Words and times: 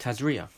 Tazria. 0.00 0.48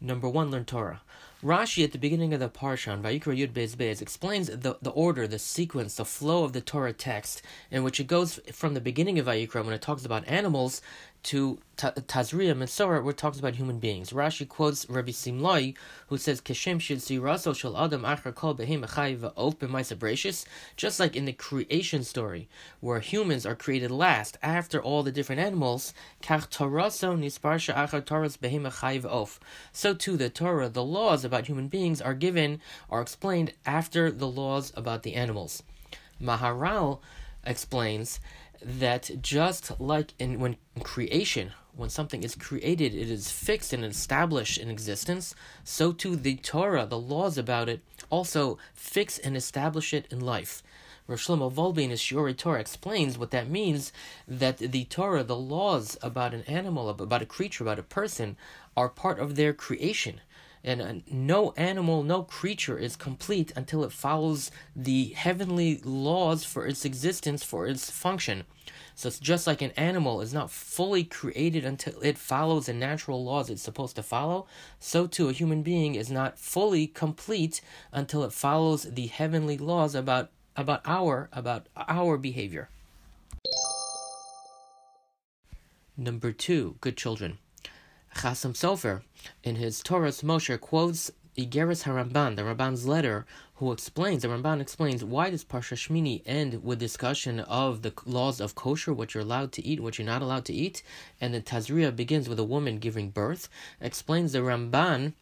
Number 0.00 0.28
one, 0.28 0.50
learn 0.50 0.64
Torah. 0.64 1.00
Rashi 1.42 1.84
at 1.84 1.92
the 1.92 1.98
beginning 1.98 2.34
of 2.34 2.40
the 2.40 2.50
Parsha 2.50 2.92
on 2.92 3.02
Vayikra 3.02 3.38
Yud 3.38 3.52
Beis 3.52 3.74
Beis 3.74 4.02
explains 4.02 4.48
the, 4.48 4.76
the 4.82 4.90
order, 4.90 5.26
the 5.26 5.38
sequence, 5.38 5.94
the 5.94 6.04
flow 6.04 6.44
of 6.44 6.52
the 6.52 6.60
Torah 6.60 6.92
text, 6.92 7.40
in 7.70 7.82
which 7.82 7.98
it 7.98 8.06
goes 8.06 8.40
from 8.52 8.74
the 8.74 8.80
beginning 8.80 9.18
of 9.18 9.24
Vayikra 9.26 9.64
when 9.64 9.72
it 9.72 9.80
talks 9.80 10.04
about 10.04 10.26
animals 10.26 10.82
to 11.22 11.58
Tazria 11.76 12.54
Metzora, 12.54 13.02
where 13.02 13.10
it 13.10 13.16
talks 13.16 13.38
about 13.38 13.54
human 13.54 13.78
beings. 13.78 14.10
Rashi 14.10 14.48
quotes 14.48 14.88
Rabbi 14.88 15.10
Simlai, 15.10 15.76
who 16.08 16.18
says, 16.18 16.40
"Keshem 16.40 16.78
raso 16.78 17.56
shel 17.56 17.76
adam 17.76 18.02
achar 18.02 18.34
kol 18.34 18.54
behem 18.54 18.82
of 19.36 19.58
b'maisa 19.58 20.46
Just 20.76 21.00
like 21.00 21.16
in 21.16 21.24
the 21.24 21.32
creation 21.32 22.04
story, 22.04 22.48
where 22.80 23.00
humans 23.00 23.46
are 23.46 23.54
created 23.54 23.90
last 23.90 24.38
after 24.42 24.82
all 24.82 25.02
the 25.02 25.12
different 25.12 25.40
animals, 25.40 25.94
kach 26.22 26.48
toraso 26.50 27.18
nisparsha 27.18 27.74
achar 27.74 28.02
toras. 28.02 29.38
So 29.72 29.94
too, 29.94 30.16
the 30.16 30.30
Torah, 30.30 30.68
the 30.68 30.84
laws 30.84 31.24
about 31.24 31.46
human 31.46 31.68
beings, 31.68 32.00
are 32.00 32.14
given, 32.14 32.60
are 32.90 33.00
explained 33.00 33.52
after 33.64 34.10
the 34.10 34.28
laws 34.28 34.72
about 34.76 35.02
the 35.02 35.14
animals. 35.14 35.62
Maharal 36.20 37.00
explains 37.44 38.20
that 38.62 39.10
just 39.22 39.80
like 39.80 40.14
in 40.18 40.40
when 40.40 40.56
creation, 40.82 41.52
when 41.74 41.90
something 41.90 42.22
is 42.22 42.34
created, 42.34 42.94
it 42.94 43.10
is 43.10 43.30
fixed 43.30 43.72
and 43.72 43.84
established 43.84 44.58
in 44.58 44.70
existence, 44.70 45.34
so 45.64 45.92
too 45.92 46.16
the 46.16 46.36
Torah, 46.36 46.86
the 46.86 46.98
laws 46.98 47.38
about 47.38 47.68
it, 47.68 47.80
also 48.10 48.58
fix 48.74 49.18
and 49.18 49.36
establish 49.36 49.94
it 49.94 50.06
in 50.10 50.20
life. 50.20 50.62
Rosh 51.06 51.26
Shlomo 51.26 51.52
Wolbe 51.52 51.78
in 51.78 51.90
his 51.90 52.00
Shiurei 52.00 52.36
Torah 52.36 52.60
explains 52.60 53.18
what 53.18 53.32
that 53.32 53.48
means, 53.48 53.92
that 54.28 54.58
the 54.58 54.84
Torah, 54.84 55.24
the 55.24 55.36
laws 55.36 55.98
about 56.02 56.34
an 56.34 56.42
animal, 56.42 56.88
about 56.88 57.22
a 57.22 57.26
creature, 57.26 57.64
about 57.64 57.80
a 57.80 57.82
person, 57.82 58.36
are 58.76 58.88
part 58.88 59.18
of 59.18 59.34
their 59.34 59.52
creation 59.52 60.20
and 60.62 60.82
uh, 60.82 60.94
no 61.10 61.52
animal, 61.56 62.02
no 62.02 62.22
creature 62.22 62.78
is 62.78 62.96
complete 62.96 63.52
until 63.56 63.82
it 63.84 63.92
follows 63.92 64.50
the 64.76 65.06
heavenly 65.06 65.80
laws 65.84 66.44
for 66.44 66.66
its 66.66 66.84
existence, 66.84 67.42
for 67.42 67.66
its 67.66 67.90
function. 67.90 68.44
So 68.94 69.08
it's 69.08 69.18
just 69.18 69.46
like 69.46 69.62
an 69.62 69.70
animal 69.72 70.20
is 70.20 70.34
not 70.34 70.50
fully 70.50 71.04
created 71.04 71.64
until 71.64 71.98
it 72.02 72.18
follows 72.18 72.66
the 72.66 72.74
natural 72.74 73.24
laws 73.24 73.48
it's 73.48 73.62
supposed 73.62 73.96
to 73.96 74.02
follow, 74.02 74.46
so 74.78 75.06
too 75.06 75.30
a 75.30 75.32
human 75.32 75.62
being 75.62 75.94
is 75.94 76.10
not 76.10 76.38
fully 76.38 76.86
complete 76.86 77.62
until 77.92 78.22
it 78.24 78.32
follows 78.32 78.82
the 78.82 79.06
heavenly 79.06 79.56
laws 79.56 79.94
about 79.94 80.30
about 80.56 80.82
our 80.84 81.30
about 81.32 81.66
our 81.76 82.18
behavior. 82.18 82.68
Number 85.96 86.32
two, 86.32 86.76
good 86.80 86.96
children. 86.96 87.38
Chassam 88.14 88.54
Sofer, 88.54 89.02
in 89.42 89.56
his 89.56 89.82
Toras 89.82 90.22
Moshe, 90.22 90.60
quotes 90.60 91.10
Igeris 91.38 91.84
Haramban, 91.84 92.36
the 92.36 92.42
Ramban's 92.42 92.86
letter, 92.86 93.24
who 93.56 93.72
explains, 93.72 94.22
the 94.22 94.28
Ramban 94.28 94.60
explains, 94.60 95.04
why 95.04 95.30
does 95.30 95.44
Parsha 95.44 95.76
Shmini 95.76 96.22
end 96.26 96.62
with 96.64 96.78
discussion 96.78 97.40
of 97.40 97.82
the 97.82 97.92
laws 98.04 98.40
of 98.40 98.54
kosher, 98.54 98.92
what 98.92 99.14
you're 99.14 99.22
allowed 99.22 99.52
to 99.52 99.64
eat, 99.64 99.80
what 99.80 99.98
you're 99.98 100.06
not 100.06 100.22
allowed 100.22 100.44
to 100.46 100.52
eat, 100.52 100.82
and 101.20 101.32
the 101.32 101.40
Tazria 101.40 101.94
begins 101.94 102.28
with 102.28 102.38
a 102.38 102.44
woman 102.44 102.78
giving 102.78 103.10
birth, 103.10 103.48
explains 103.80 104.32
the 104.32 104.40
Ramban 104.40 105.12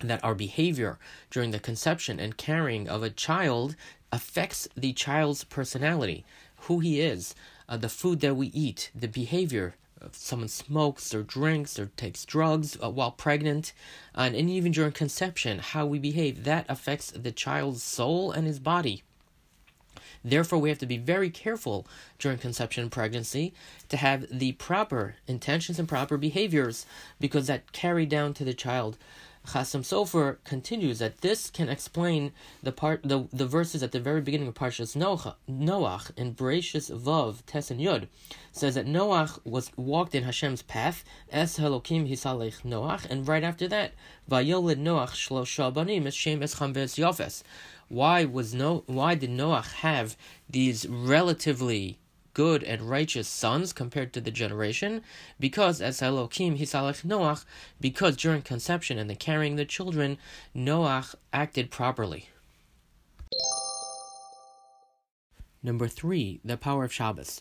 that 0.00 0.22
our 0.24 0.34
behavior 0.34 0.98
during 1.30 1.50
the 1.50 1.58
conception 1.58 2.20
and 2.20 2.36
carrying 2.36 2.88
of 2.88 3.02
a 3.02 3.10
child 3.10 3.76
affects 4.10 4.68
the 4.76 4.92
child's 4.92 5.44
personality, 5.44 6.24
who 6.60 6.78
he 6.78 7.00
is, 7.00 7.34
uh, 7.68 7.76
the 7.76 7.88
food 7.88 8.20
that 8.20 8.36
we 8.36 8.48
eat, 8.48 8.90
the 8.94 9.08
behavior, 9.08 9.74
if 10.04 10.14
someone 10.14 10.48
smokes 10.48 11.14
or 11.14 11.22
drinks 11.22 11.78
or 11.78 11.86
takes 11.96 12.24
drugs 12.24 12.76
uh, 12.82 12.90
while 12.90 13.10
pregnant, 13.10 13.72
and, 14.14 14.34
and 14.34 14.50
even 14.50 14.72
during 14.72 14.92
conception, 14.92 15.58
how 15.58 15.86
we 15.86 15.98
behave, 15.98 16.44
that 16.44 16.66
affects 16.68 17.10
the 17.10 17.32
child's 17.32 17.82
soul 17.82 18.32
and 18.32 18.46
his 18.46 18.58
body. 18.58 19.02
Therefore, 20.24 20.60
we 20.60 20.68
have 20.68 20.78
to 20.78 20.86
be 20.86 20.98
very 20.98 21.30
careful 21.30 21.86
during 22.18 22.38
conception 22.38 22.84
and 22.84 22.92
pregnancy 22.92 23.52
to 23.88 23.96
have 23.96 24.26
the 24.30 24.52
proper 24.52 25.16
intentions 25.26 25.78
and 25.78 25.88
proper 25.88 26.16
behaviors 26.16 26.86
because 27.18 27.48
that 27.48 27.72
carry 27.72 28.06
down 28.06 28.32
to 28.34 28.44
the 28.44 28.54
child. 28.54 28.98
Chassam 29.46 29.82
Sofer 29.82 30.38
continues 30.44 31.00
that 31.00 31.20
this 31.20 31.50
can 31.50 31.68
explain 31.68 32.32
the 32.62 32.70
part 32.70 33.02
the, 33.02 33.26
the 33.32 33.46
verses 33.46 33.82
at 33.82 33.90
the 33.90 33.98
very 33.98 34.20
beginning 34.20 34.46
of 34.46 34.54
Parshas 34.54 34.96
Noach 34.96 35.34
Noach 35.50 36.16
in 36.16 36.34
Bereshis 36.34 36.96
Vav 36.96 37.44
Tes 37.44 37.70
and 37.70 37.80
Yud 37.80 38.06
says 38.52 38.76
that 38.76 38.86
Noach 38.86 39.44
was 39.44 39.72
walked 39.76 40.14
in 40.14 40.22
Hashem's 40.22 40.62
path 40.62 41.04
Es 41.30 41.58
Elokim 41.58 42.08
Hisalech 42.08 42.62
Noach 42.62 43.04
and 43.10 43.26
right 43.26 43.42
after 43.42 43.66
that 43.66 43.94
Vayolid 44.30 44.76
Noach 44.76 45.10
Shlosha 45.10 45.74
Banim 45.74 46.06
Es 46.06 46.14
Shem 46.14 46.42
Es 46.42 46.54
Yofes. 46.54 47.42
Why 47.88 48.24
was 48.24 48.54
no 48.54 48.84
why 48.86 49.16
did 49.16 49.30
Noach 49.30 49.72
have 49.72 50.16
these 50.48 50.86
relatively 50.88 51.98
good 52.34 52.62
and 52.62 52.82
righteous 52.82 53.28
sons 53.28 53.72
compared 53.72 54.12
to 54.12 54.20
the 54.20 54.30
generation, 54.30 55.02
because 55.38 55.80
as 55.80 56.02
Elohim 56.02 56.56
Hisalech 56.56 57.04
Noach, 57.04 57.44
because 57.80 58.16
during 58.16 58.42
conception 58.42 58.98
and 58.98 59.08
the 59.08 59.14
carrying 59.14 59.56
the 59.56 59.64
children, 59.64 60.18
Noach 60.54 61.14
acted 61.32 61.70
properly. 61.70 62.28
Number 65.62 65.88
three, 65.88 66.40
the 66.44 66.56
power 66.56 66.84
of 66.84 66.92
Shabbos. 66.92 67.40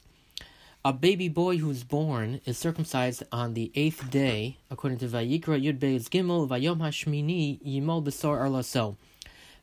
A 0.84 0.92
baby 0.92 1.30
boy 1.30 1.58
who's 1.58 1.84
born 1.84 2.42
is 2.46 2.58
circumcised 2.58 3.22
on 3.32 3.54
the 3.54 3.72
eighth 3.76 4.10
day, 4.10 4.58
according 4.72 4.98
to 5.00 5.08
Vayikra 5.08 5.62
Yud 5.62 5.78
Beis 5.78 6.10
Gimel 6.10 6.48
Vayom 6.48 6.80
Hashmini 6.80 7.62
Yimol 7.64 8.04
Besor 8.04 8.40
Arlaso. 8.40 8.96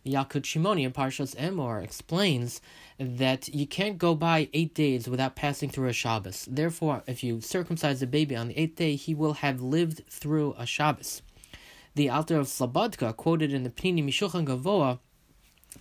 Yalkut 0.06 0.42
Shimoni 0.42 0.84
in 0.84 0.92
Parshas 0.92 1.34
Emor 1.36 1.82
explains 1.82 2.60
that 2.98 3.48
you 3.48 3.66
can't 3.66 3.98
go 3.98 4.14
by 4.14 4.48
eight 4.52 4.74
days 4.74 5.08
without 5.08 5.36
passing 5.36 5.68
through 5.70 5.88
a 5.88 5.92
Shabbos. 5.92 6.46
Therefore, 6.50 7.02
if 7.06 7.22
you 7.22 7.40
circumcise 7.40 8.02
a 8.02 8.06
baby 8.06 8.36
on 8.36 8.48
the 8.48 8.58
eighth 8.58 8.76
day, 8.76 8.96
he 8.96 9.14
will 9.14 9.34
have 9.34 9.60
lived 9.60 10.02
through 10.08 10.54
a 10.58 10.66
Shabbos. 10.66 11.22
The 11.94 12.10
Alter 12.10 12.38
of 12.38 12.46
Slobodka, 12.46 13.16
quoted 13.16 13.52
in 13.52 13.64
the 13.64 13.70
Pnini 13.70 14.04
Mishulchan 14.04 14.46
Gavoa, 14.46 15.00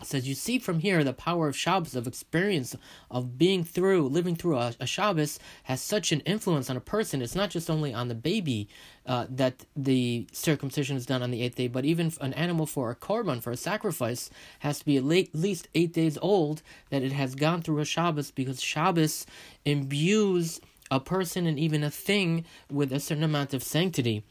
says 0.04 0.28
you 0.28 0.36
see 0.36 0.60
from 0.60 0.80
here 0.80 1.04
the 1.04 1.14
power 1.14 1.48
of 1.48 1.56
Shabbos, 1.56 1.96
of 1.96 2.08
experience 2.08 2.76
of 3.10 3.38
being 3.38 3.64
through, 3.64 4.08
living 4.08 4.36
through 4.36 4.58
a, 4.58 4.74
a 4.80 4.88
Shabbos 4.88 5.40
has 5.64 5.82
such 5.82 6.12
an 6.12 6.22
influence 6.22 6.70
on 6.70 6.78
a 6.78 6.82
person. 6.82 7.22
It's 7.22 7.36
not 7.36 7.50
just 7.50 7.70
only 7.70 7.94
on 7.94 8.08
the 8.08 8.16
baby 8.16 8.68
uh, 9.06 9.26
that 9.30 9.66
the 9.76 10.28
circumcision 10.32 10.98
is 10.98 11.06
done 11.06 11.24
on 11.24 11.32
the 11.32 11.42
eighth 11.42 11.56
day, 11.56 11.68
but 11.68 11.86
even 11.86 12.12
an 12.22 12.34
animal 12.34 12.66
for 12.66 12.92
a 12.92 12.96
korban, 12.96 13.42
for 13.42 13.52
a 13.52 13.58
sacrifice, 13.58 14.30
has 14.60 14.80
to 14.80 14.86
be 14.86 14.98
at 14.98 15.04
least 15.04 15.68
eight 15.76 15.94
days 15.94 16.18
old 16.22 16.62
that 16.90 17.04
it 17.04 17.12
has 17.12 17.36
gone 17.36 17.62
through 17.62 17.80
a 17.80 17.86
Shabbos 17.86 18.32
because 18.32 18.62
Shabbos 18.62 19.26
imbues 19.66 20.60
a 20.90 21.00
person 21.00 21.46
and 21.48 21.60
even 21.60 21.84
a 21.84 21.92
thing 21.92 22.46
with 22.72 22.94
a 22.94 23.00
certain 23.00 23.24
amount 23.24 23.54
of 23.54 23.64
sanctity. 23.64 24.24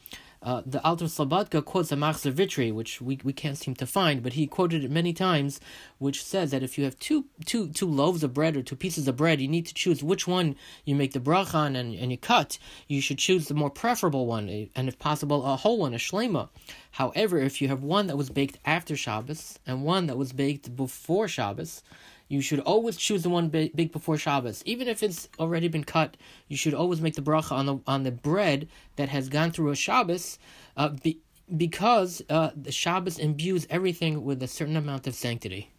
Uh, 0.46 0.62
the 0.64 0.80
Alter 0.86 1.06
Slobodka 1.06 1.64
quotes 1.64 1.90
a 1.90 1.96
Machzor 1.96 2.32
Vitri, 2.32 2.72
which 2.72 3.00
we, 3.00 3.18
we 3.24 3.32
can't 3.32 3.58
seem 3.58 3.74
to 3.74 3.84
find, 3.84 4.22
but 4.22 4.34
he 4.34 4.46
quoted 4.46 4.84
it 4.84 4.92
many 4.92 5.12
times, 5.12 5.58
which 5.98 6.22
says 6.22 6.52
that 6.52 6.62
if 6.62 6.78
you 6.78 6.84
have 6.84 6.96
two, 7.00 7.24
two, 7.44 7.68
two 7.70 7.88
loaves 7.88 8.22
of 8.22 8.32
bread 8.32 8.56
or 8.56 8.62
two 8.62 8.76
pieces 8.76 9.08
of 9.08 9.16
bread, 9.16 9.40
you 9.40 9.48
need 9.48 9.66
to 9.66 9.74
choose 9.74 10.04
which 10.04 10.28
one 10.28 10.54
you 10.84 10.94
make 10.94 11.14
the 11.14 11.18
bracha 11.18 11.56
on 11.56 11.74
and, 11.74 11.96
and 11.96 12.12
you 12.12 12.16
cut. 12.16 12.60
You 12.86 13.00
should 13.00 13.18
choose 13.18 13.48
the 13.48 13.54
more 13.54 13.70
preferable 13.70 14.26
one, 14.26 14.48
eh, 14.48 14.66
and 14.76 14.86
if 14.86 15.00
possible, 15.00 15.44
a 15.44 15.56
whole 15.56 15.78
one, 15.78 15.94
a 15.94 15.96
shlema. 15.96 16.48
However, 16.92 17.38
if 17.38 17.60
you 17.60 17.66
have 17.66 17.82
one 17.82 18.06
that 18.06 18.16
was 18.16 18.30
baked 18.30 18.60
after 18.64 18.96
Shabbos 18.96 19.58
and 19.66 19.82
one 19.82 20.06
that 20.06 20.16
was 20.16 20.32
baked 20.32 20.76
before 20.76 21.26
Shabbos, 21.26 21.82
you 22.28 22.40
should 22.40 22.60
always 22.60 22.96
choose 22.96 23.22
the 23.22 23.28
one 23.28 23.48
big, 23.48 23.92
before 23.92 24.16
Shabbos, 24.16 24.62
even 24.66 24.88
if 24.88 25.02
it's 25.02 25.28
already 25.38 25.68
been 25.68 25.84
cut. 25.84 26.16
You 26.48 26.56
should 26.56 26.74
always 26.74 27.00
make 27.00 27.14
the 27.14 27.22
bracha 27.22 27.52
on 27.52 27.66
the 27.66 27.78
on 27.86 28.02
the 28.02 28.10
bread 28.10 28.68
that 28.96 29.08
has 29.08 29.28
gone 29.28 29.52
through 29.52 29.70
a 29.70 29.76
Shabbos, 29.76 30.38
uh, 30.76 30.88
be, 30.88 31.20
because 31.56 32.22
uh, 32.28 32.50
the 32.56 32.72
Shabbos 32.72 33.18
imbues 33.18 33.66
everything 33.70 34.24
with 34.24 34.42
a 34.42 34.48
certain 34.48 34.76
amount 34.76 35.06
of 35.06 35.14
sanctity. 35.14 35.70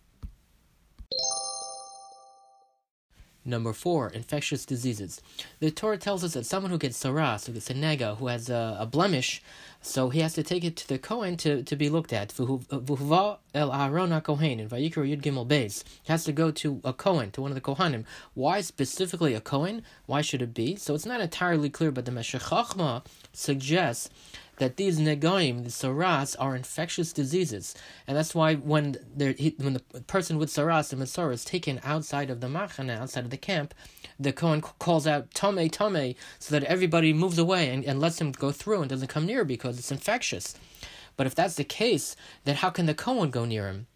Number 3.47 3.71
four, 3.71 4.09
infectious 4.09 4.65
diseases. 4.65 5.21
The 5.61 5.71
Torah 5.71 5.97
tells 5.97 6.21
us 6.25 6.33
that 6.33 6.45
someone 6.45 6.69
who 6.69 6.77
gets 6.77 7.01
saras, 7.01 7.45
who 7.45 7.53
gets 7.53 7.69
a 7.69 7.73
nega, 7.73 8.17
who 8.17 8.27
has 8.27 8.49
a, 8.49 8.75
a 8.77 8.85
blemish, 8.85 9.41
so 9.81 10.09
he 10.09 10.19
has 10.19 10.33
to 10.33 10.43
take 10.43 10.65
it 10.65 10.75
to 10.75 10.87
the 10.89 10.97
Kohen 10.97 11.37
to, 11.37 11.63
to 11.63 11.75
be 11.77 11.87
looked 11.87 12.11
at. 12.11 12.27
Vuhva 12.33 13.37
el 13.55 13.73
Aaron 13.73 14.19
Kohen 14.19 14.59
in 14.59 14.67
Vayikra 14.67 15.09
Yud 15.09 15.21
Gimel 15.21 15.47
Beis. 15.47 15.85
Has 16.09 16.25
to 16.25 16.33
go 16.33 16.51
to 16.51 16.81
a 16.83 16.91
Kohen, 16.91 17.31
to 17.31 17.41
one 17.41 17.51
of 17.51 17.55
the 17.55 17.61
Kohanim. 17.61 18.03
Why 18.33 18.59
specifically 18.59 19.33
a 19.33 19.39
Kohen? 19.39 19.81
Why 20.07 20.19
should 20.19 20.41
it 20.41 20.53
be? 20.53 20.75
So 20.75 20.93
it's 20.93 21.05
not 21.05 21.21
entirely 21.21 21.69
clear, 21.69 21.91
but 21.91 22.03
the 22.03 22.11
Meshech 22.11 22.41
suggests 23.31 24.09
that 24.57 24.77
these 24.77 24.99
negaim, 24.99 25.63
the 25.63 25.69
saras, 25.69 26.35
are 26.39 26.55
infectious 26.55 27.13
diseases, 27.13 27.75
and 28.05 28.17
that's 28.17 28.35
why 28.35 28.55
when 28.55 28.97
he, 29.17 29.55
when 29.57 29.73
the 29.73 30.01
person 30.07 30.37
with 30.37 30.49
saras 30.49 30.91
and 30.91 30.99
mitzvah 30.99 31.29
is 31.29 31.45
taken 31.45 31.79
outside 31.83 32.29
of 32.29 32.41
the 32.41 32.47
machana, 32.47 32.97
outside 32.99 33.23
of 33.23 33.29
the 33.29 33.37
camp, 33.37 33.73
the 34.19 34.33
Kohen 34.33 34.61
calls 34.61 35.07
out 35.07 35.33
tome 35.33 35.69
tome, 35.69 36.15
so 36.39 36.57
that 36.57 36.63
everybody 36.63 37.13
moves 37.13 37.37
away 37.37 37.69
and, 37.69 37.83
and 37.85 37.99
lets 37.99 38.19
him 38.19 38.31
go 38.31 38.51
through 38.51 38.81
and 38.81 38.89
doesn't 38.89 39.07
come 39.07 39.25
near 39.25 39.45
because 39.45 39.77
it's 39.77 39.91
infectious. 39.91 40.55
But 41.15 41.27
if 41.27 41.35
that's 41.35 41.55
the 41.55 41.63
case, 41.63 42.15
then 42.45 42.55
how 42.55 42.69
can 42.69 42.85
the 42.85 42.93
Kohen 42.93 43.31
go 43.31 43.45
near 43.45 43.67
him? 43.67 43.87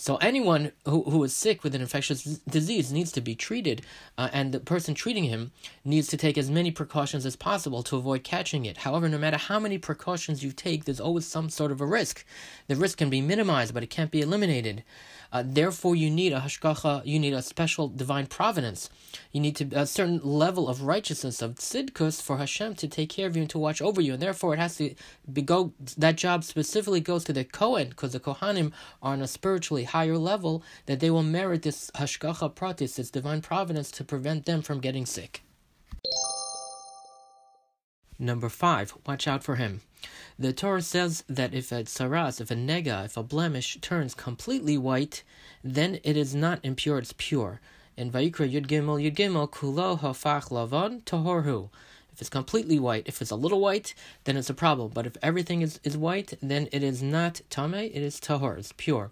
So 0.00 0.16
anyone 0.16 0.72
who, 0.86 1.02
who 1.02 1.22
is 1.24 1.36
sick 1.36 1.62
with 1.62 1.74
an 1.74 1.82
infectious 1.82 2.24
disease 2.24 2.90
needs 2.90 3.12
to 3.12 3.20
be 3.20 3.34
treated, 3.34 3.82
uh, 4.16 4.30
and 4.32 4.50
the 4.50 4.58
person 4.58 4.94
treating 4.94 5.24
him 5.24 5.52
needs 5.84 6.08
to 6.08 6.16
take 6.16 6.38
as 6.38 6.50
many 6.50 6.70
precautions 6.70 7.26
as 7.26 7.36
possible 7.36 7.82
to 7.82 7.98
avoid 7.98 8.24
catching 8.24 8.64
it. 8.64 8.78
However, 8.78 9.10
no 9.10 9.18
matter 9.18 9.36
how 9.36 9.60
many 9.60 9.76
precautions 9.76 10.42
you 10.42 10.52
take, 10.52 10.86
there's 10.86 11.00
always 11.00 11.26
some 11.26 11.50
sort 11.50 11.70
of 11.70 11.82
a 11.82 11.86
risk. 11.86 12.24
The 12.66 12.76
risk 12.76 12.96
can 12.96 13.10
be 13.10 13.20
minimized, 13.20 13.74
but 13.74 13.82
it 13.82 13.90
can't 13.90 14.10
be 14.10 14.22
eliminated. 14.22 14.84
Uh, 15.32 15.44
therefore, 15.46 15.94
you 15.94 16.10
need 16.10 16.32
a 16.32 16.40
hashgacha, 16.40 17.04
you 17.04 17.18
need 17.18 17.34
a 17.34 17.42
special 17.42 17.86
divine 17.86 18.26
providence. 18.26 18.90
You 19.32 19.40
need 19.40 19.54
to 19.56 19.68
a 19.72 19.86
certain 19.86 20.20
level 20.24 20.68
of 20.68 20.82
righteousness 20.82 21.40
of 21.40 21.56
tzidkus 21.56 22.20
for 22.20 22.38
Hashem 22.38 22.74
to 22.76 22.88
take 22.88 23.10
care 23.10 23.26
of 23.26 23.36
you 23.36 23.42
and 23.42 23.50
to 23.50 23.58
watch 23.58 23.80
over 23.80 24.00
you, 24.00 24.14
and 24.14 24.22
therefore 24.22 24.54
it 24.54 24.58
has 24.58 24.76
to 24.78 24.94
be 25.32 25.42
go. 25.42 25.72
That 25.96 26.16
job 26.16 26.42
specifically 26.42 27.00
goes 27.00 27.22
to 27.24 27.32
the 27.32 27.44
Kohen 27.44 27.90
because 27.90 28.12
the 28.12 28.20
Kohanim 28.20 28.72
are 29.02 29.12
on 29.12 29.22
a 29.22 29.28
spiritually 29.28 29.84
higher 29.90 30.18
level 30.18 30.62
that 30.86 31.00
they 31.00 31.10
will 31.10 31.22
merit 31.22 31.62
this 31.62 31.90
hashgacha 31.94 32.54
pratis, 32.54 32.96
this 32.96 33.10
divine 33.10 33.42
providence, 33.42 33.90
to 33.92 34.04
prevent 34.04 34.46
them 34.46 34.62
from 34.62 34.80
getting 34.80 35.06
sick. 35.06 35.42
Number 38.18 38.50
five, 38.50 38.94
watch 39.06 39.26
out 39.26 39.42
for 39.42 39.56
him. 39.56 39.80
The 40.38 40.52
Torah 40.52 40.82
says 40.82 41.24
that 41.28 41.54
if 41.54 41.72
a 41.72 41.84
tsaras, 41.84 42.40
if 42.40 42.50
a 42.50 42.54
nega, 42.54 43.04
if 43.04 43.16
a 43.16 43.22
blemish 43.22 43.78
turns 43.80 44.14
completely 44.14 44.76
white, 44.76 45.22
then 45.64 46.00
it 46.04 46.16
is 46.16 46.34
not 46.34 46.60
impure, 46.62 46.98
it's 46.98 47.14
pure. 47.16 47.60
In 47.96 48.10
Vayikra 48.10 48.50
Yud 48.50 48.66
Gimel 48.66 49.02
Yud 49.02 49.14
Gimel 49.14 49.50
Kulo 49.50 50.00
Hafach 50.00 50.48
Lavon 50.50 51.02
Tahorhu. 51.04 51.68
If 52.12 52.20
it's 52.20 52.30
completely 52.30 52.78
white, 52.78 53.04
if 53.06 53.22
it's 53.22 53.30
a 53.30 53.36
little 53.36 53.60
white, 53.60 53.94
then 54.24 54.36
it's 54.36 54.50
a 54.50 54.54
problem. 54.54 54.90
But 54.92 55.06
if 55.06 55.16
everything 55.22 55.62
is, 55.62 55.80
is 55.84 55.96
white, 55.96 56.34
then 56.42 56.68
it 56.72 56.82
is 56.82 57.02
not 57.02 57.40
tame, 57.50 57.74
it 57.74 57.96
is 57.96 58.20
tahor, 58.20 58.58
it's 58.58 58.72
pure. 58.76 59.10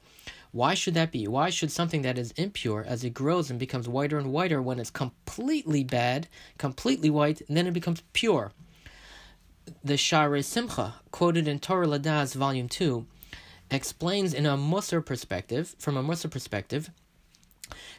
Why 0.53 0.75
should 0.75 0.95
that 0.95 1.13
be? 1.13 1.29
Why 1.29 1.51
should 1.51 1.71
something 1.71 2.03
that 2.03 2.19
is 2.19 2.33
impure, 2.33 2.85
as 2.87 3.05
it 3.05 3.15
grows 3.15 3.51
and 3.51 3.59
becomes 3.59 3.89
whiter 3.89 4.19
and 4.19 4.33
whiter, 4.33 4.63
when 4.63 4.79
it's 4.79 4.91
completely 4.91 5.85
bad, 5.85 6.29
completely 6.57 7.11
white, 7.11 7.43
then 7.49 7.67
it 7.67 7.73
becomes 7.73 8.03
pure? 8.13 8.53
the 9.85 9.97
Share 9.97 10.41
Simcha, 10.43 10.95
quoted 11.11 11.49
in 11.49 11.59
Torah 11.59 11.89
L'Daas, 11.89 12.35
Volume 12.35 12.69
2, 12.69 13.07
explains 13.71 14.33
in 14.35 14.47
a 14.47 14.57
Musar 14.57 15.05
perspective, 15.05 15.75
from 15.79 15.97
a 15.97 16.03
Musar 16.03 16.31
perspective, 16.31 16.91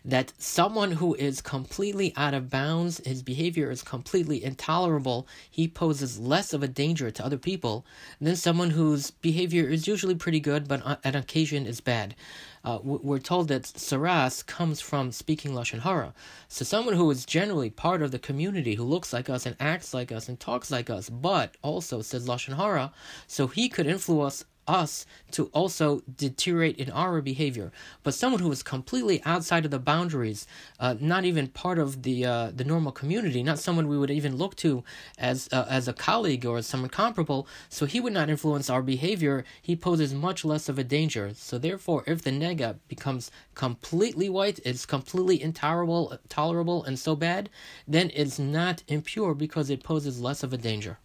that 0.03 0.33
someone 0.37 0.93
who 0.93 1.15
is 1.15 1.41
completely 1.41 2.13
out 2.15 2.33
of 2.33 2.49
bounds, 2.49 3.01
his 3.05 3.21
behavior 3.21 3.71
is 3.71 3.81
completely 3.81 4.43
intolerable, 4.43 5.27
he 5.49 5.67
poses 5.67 6.19
less 6.19 6.53
of 6.53 6.63
a 6.63 6.67
danger 6.67 7.11
to 7.11 7.25
other 7.25 7.37
people 7.37 7.85
than 8.19 8.35
someone 8.35 8.71
whose 8.71 9.11
behavior 9.11 9.67
is 9.67 9.87
usually 9.87 10.15
pretty 10.15 10.39
good 10.39 10.67
but 10.67 10.81
on 10.83 11.15
occasion 11.15 11.65
is 11.65 11.81
bad. 11.81 12.15
Uh, 12.63 12.77
we're 12.83 13.19
told 13.19 13.47
that 13.47 13.63
saras 13.63 14.45
comes 14.45 14.81
from 14.81 15.11
speaking 15.11 15.53
lashon 15.53 15.79
hara. 15.79 16.13
So 16.49 16.65
someone 16.65 16.95
who 16.95 17.09
is 17.09 17.25
generally 17.25 17.69
part 17.69 18.01
of 18.01 18.11
the 18.11 18.19
community, 18.19 18.75
who 18.75 18.83
looks 18.83 19.13
like 19.13 19.29
us 19.29 19.45
and 19.45 19.55
acts 19.59 19.93
like 19.93 20.11
us 20.11 20.27
and 20.27 20.39
talks 20.39 20.69
like 20.69 20.89
us, 20.89 21.09
but 21.09 21.55
also 21.61 22.01
says 22.01 22.27
lashon 22.27 22.57
hara, 22.57 22.91
so 23.27 23.47
he 23.47 23.69
could 23.69 23.87
influence 23.87 24.43
us 24.69 25.06
to 25.31 25.45
also 25.48 26.01
deteriorate 26.16 26.77
in 26.77 26.92
our 26.92 27.21
behavior. 27.21 27.71
But 28.04 28.13
someone 28.13 28.42
who 28.42 28.51
is 28.51 28.63
completely 28.63 29.21
outside 29.25 29.66
of 29.66 29.71
the 29.71 29.80
boundaries, 29.80 30.45
uh, 30.80 30.95
not 31.00 31.25
even 31.25 31.48
part 31.48 31.80
of 31.80 32.04
the 32.04 32.25
uh, 32.25 32.51
the 32.56 32.63
normal 32.63 32.92
community, 32.92 33.42
not 33.44 33.60
someone 33.60 33.88
we 33.88 33.98
would 33.98 34.12
even 34.12 34.38
look 34.38 34.56
to 34.57 34.83
as 35.18 35.50
uh, 35.51 35.66
as 35.69 35.88
a 35.88 35.94
colleague 35.94 36.45
or 36.45 36.57
as 36.60 36.68
someone 36.68 36.89
comparable, 36.89 37.48
so 37.68 37.86
he 37.86 38.00
would 38.00 38.13
not 38.13 38.30
influence 38.30 38.69
our 38.69 38.83
behavior. 38.83 39.44
He 39.62 39.75
poses 39.75 40.13
much 40.13 40.45
less 40.45 40.69
of 40.69 40.77
a 40.77 40.83
danger. 40.83 41.31
So 41.33 41.57
therefore, 41.57 42.04
if 42.06 42.21
the 42.21 42.31
nega 42.31 42.77
becomes 42.88 43.31
completely 43.56 44.30
white, 44.30 44.60
it's 44.63 44.86
completely 44.86 45.42
intolerable, 45.42 46.18
tolerable, 46.30 46.83
and 46.83 47.00
so 47.00 47.16
bad, 47.16 47.50
then 47.88 48.12
it's 48.13 48.38
not 48.38 48.83
impure 48.88 49.33
because 49.33 49.69
it 49.69 49.83
poses 49.83 50.21
less 50.21 50.44
of 50.44 50.54
a 50.54 50.57
danger. 50.57 51.00